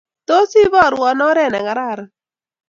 [0.29, 2.09] Tos iborwo oret negararan